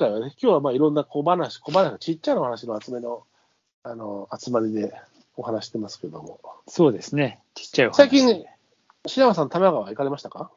[0.00, 3.24] 回はね、今日はまあいろんな小話、小話、ちっちゃな話の集めの、
[3.82, 4.94] あの、集まりで
[5.36, 6.40] お話してますけども。
[6.66, 7.40] そうですね。
[7.54, 7.96] ちっちゃいお話。
[7.96, 8.44] 最近、
[9.06, 10.50] 白山さん、多摩川行かれましたか？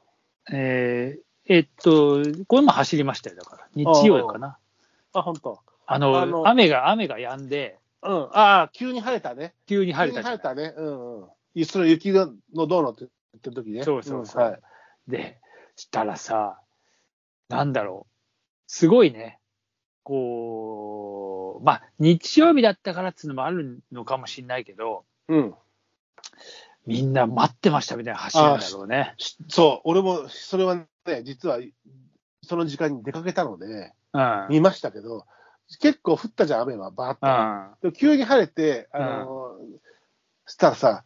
[0.52, 3.68] えー、えっと、これも走りましたよ、だから。
[3.76, 4.58] 日曜かな。
[5.14, 5.60] あ、本当。
[5.86, 8.23] あの、あの雨が、雨が止んで、うん。
[8.34, 9.53] ああ、急に晴れたね。
[9.67, 10.73] 急に晴れた急に晴れたね。
[10.75, 11.25] うんう
[11.59, 11.66] ん。
[11.66, 13.84] その雪のどうのって言ってる時ね。
[13.84, 14.44] そうそうそう。
[14.44, 14.62] んはい。
[15.08, 15.38] で、
[15.75, 16.59] したらさ、
[17.50, 18.14] なんだろう。
[18.67, 19.39] すごいね。
[20.03, 25.55] こう、まあ、日曜日だったからっていうのもあるのかもしれないけど、うん。
[26.85, 29.13] みんな待ってましたみたいな走るんだろうね。
[29.17, 30.85] しそう、俺も、それはね、
[31.23, 31.59] 実は、
[32.44, 34.47] その時間に出かけたので、うん。
[34.49, 35.25] 見ましたけど、
[35.80, 37.81] 結構降ったじゃん、雨は、バーっと。
[37.81, 39.55] でも急に晴れて、あの
[40.45, 41.03] したらさ、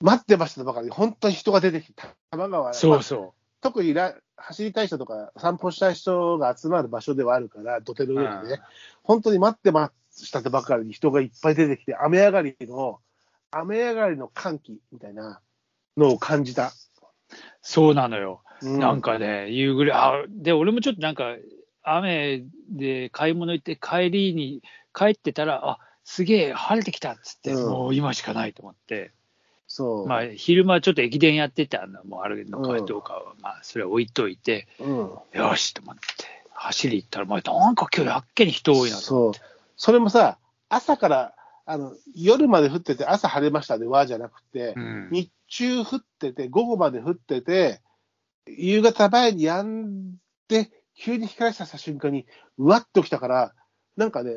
[0.00, 8.58] 待ってましたばかりに、本当に人が出てきた、多摩川、まあそうそ特にら走りたい人とか、散歩したい人が集まる場所ではあるから、土手の上にね、うん
[9.04, 13.00] 本当に待ってましたってばかりに人がいっぱい出てきて、雨上がりの、
[13.50, 15.40] 雨上がりの歓喜みたいな
[15.96, 16.68] のを感じた。
[16.68, 16.72] う。
[17.62, 18.42] そうなのよ。
[18.62, 21.36] うなんかね、夕暮れ、あ、で、俺もちょっとなんか、
[21.82, 24.62] 雨で買い物行って帰りに
[24.94, 29.12] 帰ってたら、あ、すげえ晴れてきたっつって、うんもう今しかないと思って、
[29.74, 30.06] そう。
[30.06, 34.96] まあ、昼間ちょっと駅伝やってたのもあるのかうんどうかは、まあ、それは置いといて、うん。
[35.32, 36.02] よしと思って、
[36.52, 39.02] 走り行ったら、まあ、なんか今日やっけに人多いなと。
[39.02, 39.32] そう。
[39.78, 40.36] それもさ、
[40.68, 47.80] 朝から、あの、夜まで降ってて、朝晴れましたでわーじゃなくて、うん日中降ってて、午後まで降ってて、
[48.46, 50.16] 夕方前に止ん
[50.48, 52.26] で、急に光らせた瞬間に、
[52.58, 53.54] うわっと来たから、
[53.96, 54.32] なんかね、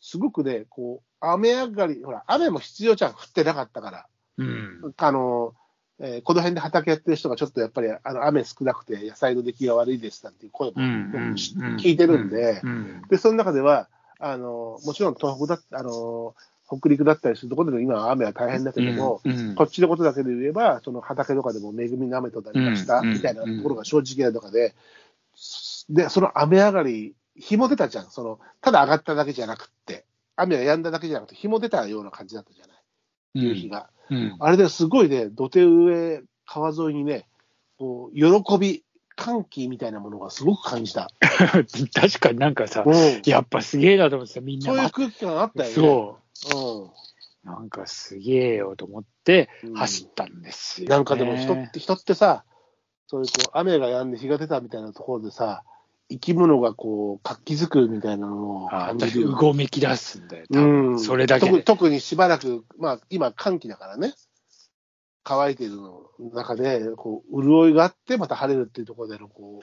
[0.00, 4.06] すごくね、こう、雨上がり、ほら、雨も必要じゃん、降ってなかったから。
[4.42, 4.94] うん。
[4.96, 5.54] あの、
[6.02, 10.84] えーこの辺で畑やってる人がちょっとやっぱり、あの、雨少なくて野菜の出来が悪いですなんていう声も、うん。
[10.84, 11.34] うん
[11.76, 13.02] 聞いてるんで、うん。
[13.08, 13.88] で、その中では、
[14.18, 16.34] あの、もちろん東北だっあの、
[16.66, 24.74] 北陸だったりするところでの今は雨は大変だけども、うんこっちのことだけで言えば、その畑とかでも恵みの雨となりました、うんみたいなところが正直な中で、
[25.88, 28.10] で、その雨上がり、日も出たじゃん。
[28.10, 30.04] その、ただ上がっただけじゃなくって、
[30.36, 32.76] 雨が止んだだけじゃなくて、日も出たような感じだったじゃない。
[33.34, 33.90] 夕日が。
[34.10, 34.36] うん。
[34.38, 37.26] あれですごいね、土手上、川沿いにね、
[37.78, 38.84] こう、喜び、
[39.16, 41.08] 歓喜みたいなものがすごく感じた。
[41.20, 45.74] 確かになんかさ、うんやっぱすげえなと思ってさ、みんなそういう空気感あったよね。
[46.32, 46.90] そ
[47.44, 47.46] う。
[47.46, 52.44] なんかすげえよと思ってうん走ったんですよ、ねなんかでも人って、人ってさ、
[53.06, 55.64] そういうこう雨が止んで日が出たみたいなところでさ、
[56.10, 59.20] 生き物がこう活気づくみたいなのをあ感じる。
[59.22, 61.52] よね、うごめき出すんだよ、多う分ん、それだけで。
[61.52, 64.12] 特特にしばらく、まあ、今、寒気だからね、
[65.22, 69.60] 乾いているの中でこう、潤いがあって、また晴れるっていうところでのこ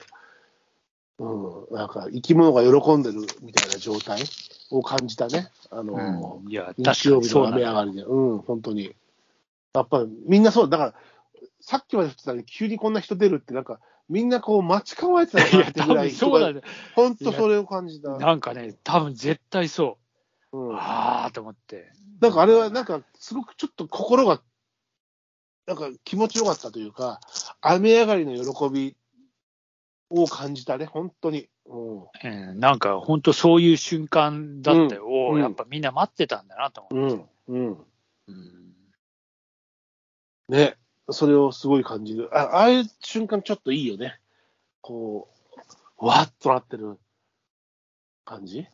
[1.18, 4.22] う、うん、なんか生き物が喜んでるみたいな状態
[4.70, 6.50] を感じたね、あの、うん。
[6.50, 8.94] いや、日曜日の雨上がりで、うん、本当に。
[9.74, 10.78] やっぱりみんなそう、だ。
[10.78, 10.94] から、
[11.60, 16.62] さっきまで降ってたのに急にこんな人出るって、なんか、みんなこう待ち構えてたのいや、多分そうだよ。
[16.94, 18.16] 本当それを感じた。
[18.16, 19.98] なんかね、多分絶対そ
[20.52, 20.72] うう。
[20.72, 21.92] ん、ああと思って。
[22.20, 24.40] なんかあれは、なんか、すごくちょっと心が、
[25.66, 27.20] なんか気持ちよかったというか、
[27.60, 28.96] 雨上がりの喜び
[30.08, 31.48] を感じたね、本当に。
[31.66, 35.06] うんうんなんか本当そういう瞬間だったよ。
[35.32, 37.24] うんやっぱみんな待ってたんだなと思って。
[37.48, 37.86] うん、うん。
[38.28, 38.68] うん
[40.48, 40.78] ね、
[41.10, 42.28] それをすごい感じる。
[42.32, 44.18] あああいう瞬間ちょっといいよね。
[44.80, 45.28] こ
[46.00, 46.98] う、わっとなってる
[48.24, 48.66] 感じ？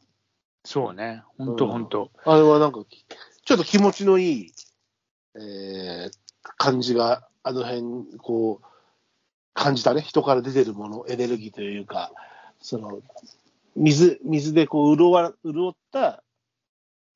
[0.64, 1.22] そうね。
[1.38, 2.10] 本当本当。
[2.24, 2.80] あれはなんか、
[3.44, 4.52] ちょっと気持ちのいい、
[5.36, 6.10] えー
[6.58, 8.66] 感じが、あの辺、こう、
[9.54, 10.02] 感じたね。
[10.02, 12.12] 人から出てるもの、エネルギーというか、
[12.60, 13.00] その、
[13.74, 16.22] 水、水でこう潤わ、潤った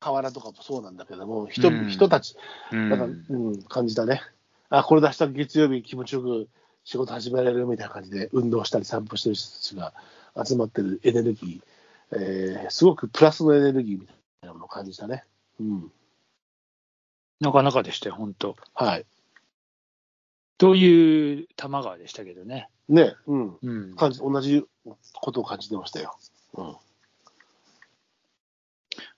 [0.00, 2.36] 河原とかもそうなんだけども、人、うん人たち、
[2.72, 4.22] うんなんか、うん、感じたね。
[4.70, 6.48] あ、これ出したら月曜日気持ちよく
[6.84, 9.94] 仕事始められるみたいな感じで、運動したり散歩してる人たちが
[10.44, 14.16] 集まってるエネルギー、えーすごくプラスのエネルギーみたい
[14.46, 15.24] なものを感じたね。
[15.60, 15.92] うん。
[17.40, 18.56] なかなかでしたよ、本当。
[18.74, 19.06] はい。
[20.58, 22.68] という多摩川でしたけどね。
[22.88, 23.58] ね、うん。
[23.62, 23.96] うん。
[23.96, 24.64] 感じ、同じ
[25.14, 26.16] ことを感じてましたよ。
[26.54, 26.76] うん。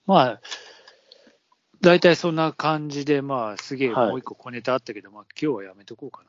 [0.06, 0.40] まあ、
[1.80, 6.22] 大体そんな感じで、まあ、すげえはいもう一個小ネタあったけど、まあ、今日はやめとこうか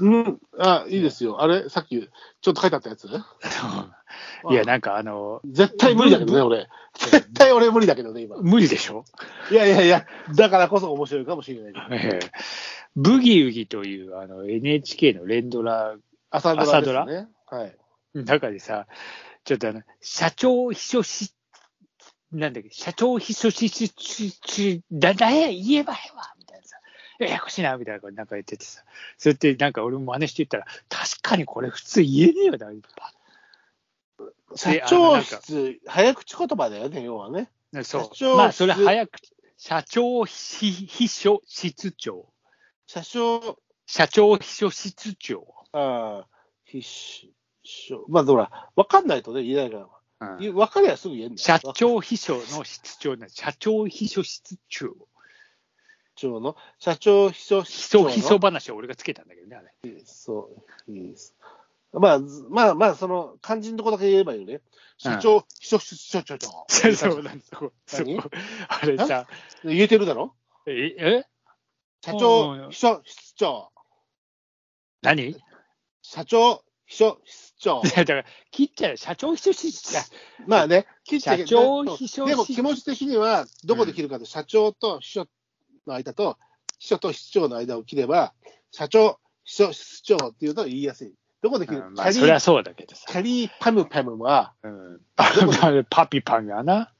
[0.00, 0.38] うん。
[0.58, 1.40] あ、いいですよ。
[1.40, 3.06] あれさっき、ちょっと書いてあったやつ？
[3.06, 3.26] な。
[4.50, 6.68] いや、なんかあの、絶対無理だけどね、俺。
[6.96, 8.36] 絶対俺無理だけどね、今。
[8.38, 9.04] 無理でしょ？
[9.50, 11.86] いやいやいや、だからこそ面白いかもしれないけど。
[11.94, 12.30] ええ
[12.96, 15.96] ブギウギというあの NHK の連ドラ
[16.30, 17.28] 朝ドラです朝ドね。
[17.46, 17.76] はい。
[18.14, 18.86] の中でさ、
[19.44, 21.34] ちょっとあの、社長秘書室
[22.34, 26.76] なんだっけ、社長秘書しししし、だ、だや、言えばええわみたいなさ、
[27.20, 28.82] ややこしいな、みたいなことなんか言っててさ、
[29.18, 32.70] それってなんか俺も真似して言ったら、確かにこれ普通言えねえよだ、
[34.56, 37.50] 社長室、早口言葉だよね、要はね。
[37.82, 38.36] そう。
[38.36, 39.18] まあ、それ早く、
[39.56, 42.28] 社長秘秘書室長。
[42.86, 43.58] 社長。
[43.86, 45.46] 社長秘書室長。
[45.72, 46.26] ああ、
[46.64, 48.04] 秘書。
[48.08, 49.88] まあ、ほら、わかんないとね、言えないから。
[50.40, 54.94] うん、分かりゃすぐ言えんだ社長秘書の室長な社長秘書室長。
[56.16, 58.10] 長の社長秘書室長の。
[58.10, 60.02] 秘書話は俺がつけたんだけどね、あれ。
[60.04, 60.50] そ
[60.88, 61.34] う、いいです。
[61.92, 64.60] まあ、まあまあ、その、肝心のとこだけ言えばいいよね。
[64.98, 66.66] 社長、うん、秘書室長長長。
[66.96, 67.50] そうなんです
[67.86, 68.04] そ
[68.68, 69.26] あれさ。
[69.64, 70.34] 言えてるだろ？
[70.66, 70.94] え？
[70.98, 71.24] え？
[72.04, 73.70] 社長、秘書室長。
[75.02, 75.36] 何？
[76.02, 77.82] 社長、秘書室長。
[77.82, 78.96] だから、切っちゃう。
[78.96, 79.98] 社長秘書室長。
[80.46, 81.38] まあね、切っちゃう。
[81.38, 85.26] 社長秘書でも気持ち的には、どこで切るかと、社長と秘書
[85.86, 86.38] の間と、
[86.78, 88.34] 秘書と室長の間を切れば、
[88.70, 91.14] 社長、秘書室長っていうと言いやすい。
[91.42, 93.04] どこで切る、うん、まあ、そりゃそうだけどさ。
[93.06, 95.00] キャリーパムパムは、うん、
[95.90, 96.92] パピパムやな。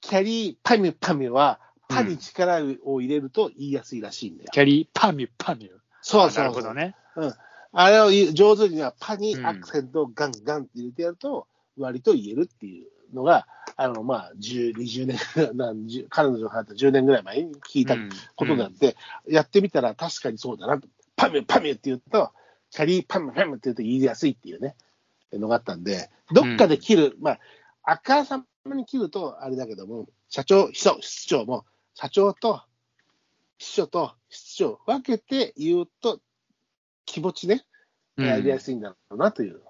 [0.00, 4.50] キャリーパムパムは、パに力を入れると言いやすいらしいんだよ。
[4.52, 5.70] キャリーパミュパミュ。
[6.02, 6.94] そうそうなるほどね。
[7.16, 7.34] うん。
[7.72, 11.46] あれを上手にはパにアクセントをガンガンって入れてやると、
[11.78, 13.46] 割と言えるっていうのが、
[13.76, 15.18] あの、まあ、10、20年、
[15.54, 17.96] 何十、彼女がった10年ぐらい前に聞いた
[18.36, 18.96] ことなんで、
[19.26, 20.88] うん、やってみたら確かにそうだなと。
[21.16, 22.32] パミュパミュって言うと、
[22.70, 24.74] キャリーパムパムって言うと言いやすいっていうね、
[25.32, 27.40] のがあったんで、どっかで切る、うん、まあ、
[27.82, 31.64] あからさまに切るとあれだけども、社長、秘書、室長も、
[31.94, 32.62] 社長と
[33.58, 36.20] 秘書と室長分けて言うと、
[37.12, 37.64] 気持ちね、
[38.16, 39.60] やりやすいんだろうなという。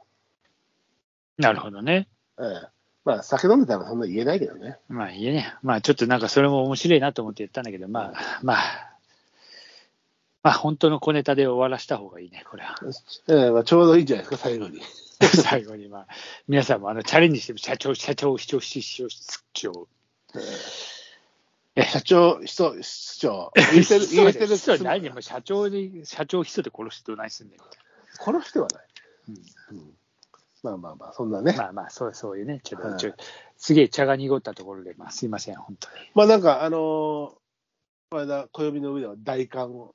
[1.38, 2.08] なるほどね。
[2.38, 2.68] ええ。
[3.04, 4.78] まあ、酒飲んでたらそんな言えないけどね。
[4.88, 8.90] まあ、言えねまあ、ちょっとなんかそれも面白いなと思って言ったんだけど、まあ、まあ、
[10.42, 12.76] まあ、本当の小ネタで終わらした方がいいね、これは。
[13.28, 14.80] ええまあ、ちょうどいいんじゃないですか、最後に。
[15.20, 16.06] 最後に、まあ、
[16.46, 19.88] 皆さんもあのチャレンジして、社長、社長、市長、市長、市長。
[20.34, 20.38] え
[21.84, 23.52] 社長、市長、市長。
[23.72, 24.82] 言えてる、 言えてる。
[24.82, 27.58] 何も社長で、社長、人で殺してどないすんねん。
[28.22, 28.86] 殺してはない。
[29.28, 29.94] うん、うん、
[30.62, 31.54] まあまあまあ、そんなね。
[31.56, 32.60] まあまあ、そうそういうね。
[32.62, 33.14] ちょっと、ちょ
[33.56, 35.94] すげえ茶が濁ったところで、まあすいません、本当に。
[36.14, 37.36] まあなんか、あのー、こ
[38.12, 39.94] の間、暦の上では大寒を。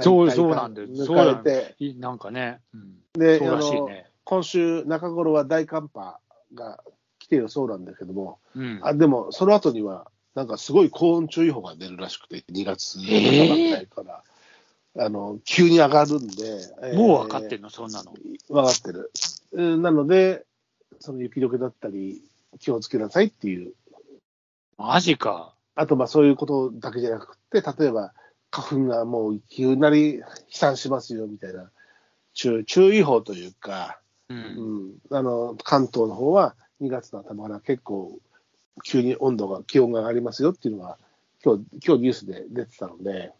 [0.00, 1.06] そうそうなんです。
[1.06, 2.60] そうなんでなんかね。
[2.74, 4.10] うん、で、そうらしいね。
[4.24, 6.18] 今週中頃は大寒波
[6.52, 6.82] が
[7.18, 13.04] 来てるそうなんだけども、うん、あでもその後には、なんかすごい高温注意報が出るらしくて、2月ぐ
[13.72, 14.22] らいから。
[14.94, 18.12] えー、あの急に上がるんで、もう分かってんの、そんなの。
[18.48, 19.10] 分かってる。
[19.78, 20.44] なので、
[21.00, 22.22] その雪解けだったり、
[22.60, 23.72] 気をつけなさいっていう。
[24.76, 25.54] マジか。
[25.74, 28.12] あと、まあそういうことだけじゃなくて、例えば、
[28.50, 31.70] 花粉がもう急なり飛散しますよみたいな
[32.34, 34.38] 注注意報というか、うん、
[35.10, 38.18] うん、あの関東の方は2月の頭から結構
[38.84, 40.98] 急に温度が、気温が上がりますよっていうのが、
[41.44, 43.32] 今日、今日ニュースで出てたので、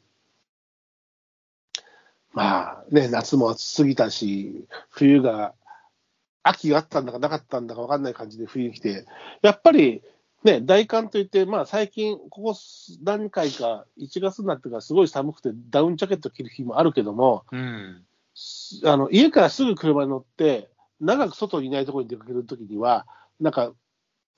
[2.33, 5.55] まあね、夏も暑すぎたし、冬が、
[6.43, 9.07] 秋があったんだかなかったんだか分かんない感じで冬来て、
[9.43, 10.03] やっぱり
[10.45, 12.55] ね、大寒といって、まあ最近、ここ
[13.03, 18.05] 何回か、1月になってからすごい寒くて、ダウンジャケット着る日もあるけども、うん、
[18.85, 23.07] あの家からすぐ車に乗って、長く外にいないところに出かけるときには、
[23.41, 23.73] なんか、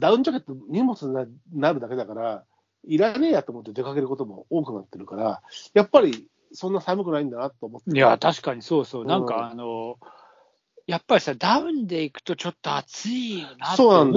[0.01, 2.45] ダウンジャケット、荷物になるだけだから、
[2.87, 5.43] いらねえやと思って出かけることも多くなってるから、
[5.75, 7.91] やっぱりそんな寒くないんだなと思って。
[7.91, 9.99] いや、確かにそうそう、なんか、あの、
[10.87, 14.13] やっぱりさ、ダウンで行くとちょっと暑いよなと思うん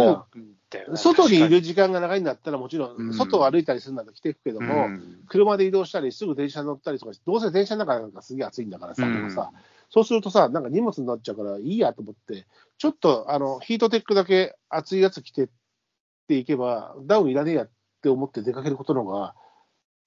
[0.69, 0.95] だよ。
[0.95, 9.51] 外にいる時間が長いんだったら、もちろん、外を歩いたりするんだと着ていくけども、うん、車で移動したり、すぐ電車に乗ったりとかどうせ電車の中なんかすげえ暑いんだからさ、うん、さ
[9.89, 12.47] そうするとさ、なんか荷物になっちゃうから、いいやと思って、
[12.77, 15.49] ちょっとあのヒートテックだけ暑いやつ着てっ
[16.31, 17.69] ていけば、ダウンいらねえやっ
[18.01, 19.35] て思って出かけることの方が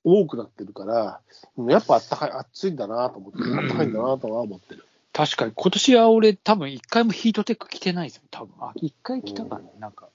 [0.05, 1.21] 多くなってるから、
[1.69, 4.87] やっぱあったかい、暑いんだなと思って、あったかいんだなとは思ってる。
[5.13, 10.09] 確かに、今年は俺、多分一回もヒートテック着てないですよ、多分あ、一回着たかな、うん、なんか。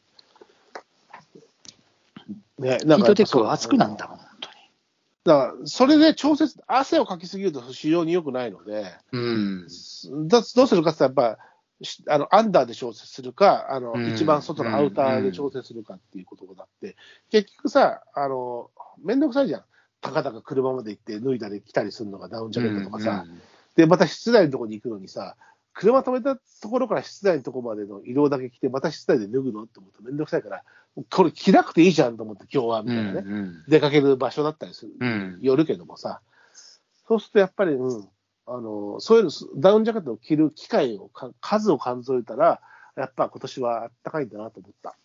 [2.58, 4.56] ね、なんかヒートテックは熱くなんだもん、本当に。
[5.26, 9.68] だから、それで調節、汗をかきすぎると非常に良くないので、うん、
[10.28, 11.38] どうするかってやっぱ、
[12.08, 16.98] あのアンダーで調節するか、あの、うん、一番外のアウターで調整するかっていうことだって、
[17.32, 18.70] 結局さ、あの、
[19.04, 19.64] めんどくさいじゃん。
[20.02, 23.32] たかだか車まで行って脱いだり着たりするのがダウンジャケットとかさ、うん。
[23.32, 23.42] うん、
[23.76, 25.36] で、また室内のところに行くのにさ、
[25.74, 30.64] 車止めたところから室内のところまでの移動だけ着て、また室内で脱ぐのって思うとめんどくさいから、
[31.10, 35.40] これ着なくていいじゃんと思って、今日は、みたいなね、うん出かける場所だったりする、うん。
[35.42, 36.22] よるけどもさ、
[37.08, 38.08] そうするとやっぱり、うん、
[38.52, 42.62] あの、そういうの、ダウンジャケットを着る機会をか、数を数えたら、
[42.96, 44.98] やっぱ今年はあったかいんだなと思った。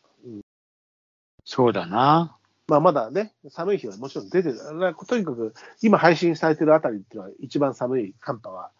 [1.45, 2.37] そうだな。
[2.67, 4.59] まあ、まだね、寒い日はもちろん出てる。
[5.07, 8.71] とにかく、今配信されてるあたりっていうのは、一番寒い寒波は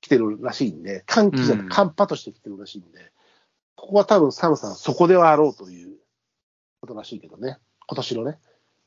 [0.00, 3.12] 来てるらしいんで、寒気じゃなうんい、寒波として来てるらしいんで、
[3.76, 5.96] ここは多分寒さはそこではあろうという
[6.80, 8.38] ことらしいけどね、今年のね、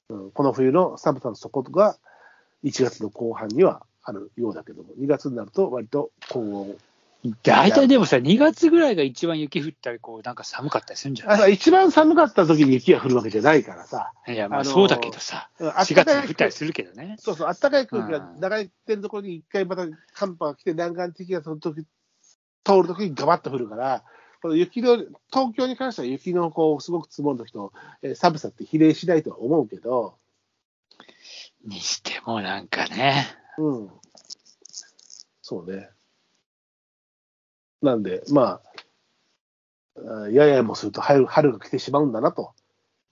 [0.10, 1.98] うん、この冬の寒さの底が
[2.64, 6.76] 1月の後半にはあるようだけども、2月になると割と高温。
[7.44, 11.42] 大体でもさ、2月ぐらいが一番雪降ったり、こう、なんか寒かったりするんじゃない？
[11.42, 17.18] あ一番寒かった時に雪が降るわけじゃないからさ、いや、まああのーそうだけどさ、うん4月に降ったりするけどね。
[17.20, 21.86] そうそう、暖かい空気がうん流れてるところに一回また寒波が来て、南岸的がその時
[22.64, 24.04] 通るときにガバッと降るから、
[24.42, 24.98] この雪の、
[25.34, 27.74] 東京に関しては雪のこうすごく積もるときと、
[28.04, 30.16] えー寒さって比例しないとは思うけど、
[31.66, 33.26] にしてもなんかね、
[33.58, 33.90] うん。
[35.42, 35.90] そうね。
[37.82, 38.62] なんで、ま
[39.98, 42.54] あ、あややもすると春春が来てしまうんだなと。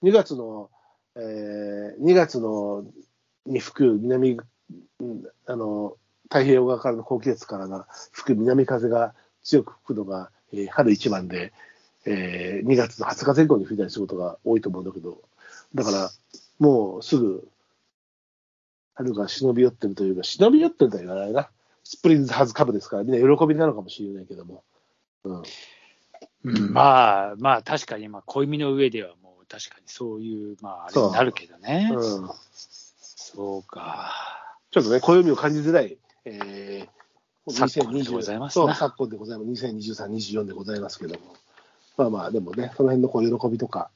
[0.02, 0.70] 2月の、
[1.16, 2.86] えー、2月の
[3.46, 4.38] に吹く南、
[5.46, 11.54] あの、太平洋側からの高気圧からが吹く南風が強く吹くのが、えー春一番で、
[12.06, 15.18] えー2月の20日前後に吹いたりすることが多いと思うんだけど、
[15.76, 16.10] だから、
[16.60, 17.48] もうすぐ、
[18.96, 21.50] 春が忍び寄ってるというか、忍び寄ってるとは言わないな。
[21.84, 24.64] スプリングハズカブですから、みんな喜びなのかもしれないけども。
[25.24, 25.44] うん。
[26.46, 31.92] うんまあまあ確かに、まあ暦の上ではもう確かにそういう、まああれになるけどね。
[31.94, 32.30] うん、
[33.00, 34.14] そうか。
[34.72, 39.66] ちょっとね、暦を感じづらい、えー、昨今でございますなそう、昨今でございます。
[39.66, 41.36] 2023、24でございますけども。
[41.98, 43.90] まあまあ、でもね、その辺のこう喜びとか、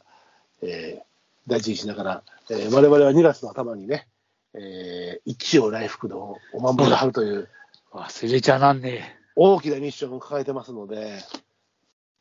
[0.61, 4.07] えー、大事にしながら、えー、我々は2月の頭にね、
[4.53, 7.49] えー、一応来福のお守りが春という。
[7.91, 11.19] 忘れちゃなんね大きなミッションを抱えてますので、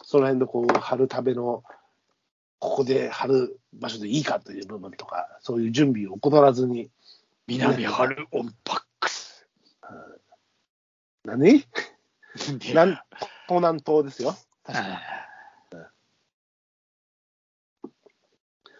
[0.02, 1.62] その辺のこう、春食べの、
[2.58, 6.90] ここで春場所でいいかという部分とか、そういう準備を怠らずに、
[7.46, 9.46] 南春オンパックス。
[11.24, 11.56] 何？
[11.56, 11.64] いや。
[12.68, 12.92] 南
[13.46, 14.36] 東南東ですよ。
[14.64, 14.94] 確かに。
[14.94, 15.00] あ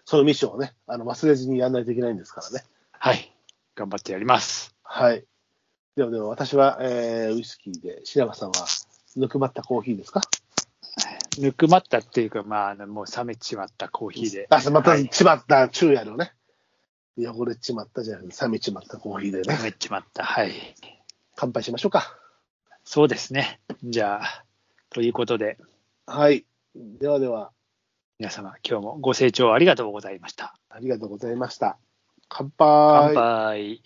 [0.05, 2.65] そのミッションをね、あの忘れずにやらないといけないんですからね。
[2.93, 3.35] はい。
[3.79, 4.75] 頑張ってやります。
[4.83, 5.25] はい。
[5.95, 8.67] でもでも私は、えー、ウイスキーで、白川さんは、
[9.15, 10.21] ぬくまったコーヒーですか？
[11.39, 14.47] ぬくまったっていうか、まああの、もう冷めちまったコーヒーで。
[14.51, 16.33] あ、また、はいちまった昼夜のね、
[17.17, 20.25] 汚れちまったじゃなくて、冷めちまったコーヒーでね冷、めちまった。
[20.25, 20.53] はい。
[21.37, 22.19] 乾杯しましょうか。
[22.85, 23.61] そうですね。
[23.85, 24.45] じゃあ、
[24.91, 25.59] ということで、
[26.07, 26.45] はい。
[26.75, 27.53] ではでは、
[28.19, 30.57] 皆様、今日もご清聴ありがとうございました。
[30.69, 31.79] ありがとうございました。
[32.29, 32.55] 乾杯。
[32.59, 33.81] 乾杯。